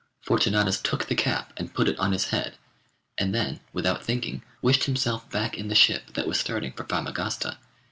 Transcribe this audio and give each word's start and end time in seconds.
Fortunatus 0.23 0.81
took 0.81 1.05
the 1.05 1.13
cap 1.13 1.53
and 1.57 1.75
put 1.75 1.87
it 1.87 1.99
on 1.99 2.11
his 2.11 2.29
head, 2.29 2.57
and 3.19 3.35
then, 3.35 3.59
without 3.71 4.03
thinking, 4.03 4.41
wished 4.59 4.85
himself 4.85 5.29
back 5.29 5.55
in 5.55 5.67
the 5.67 5.75
ship 5.75 6.13
that 6.15 6.27
was 6.27 6.39
starting 6.39 6.71
for 6.73 6.85
Famagosta. 6.85 7.57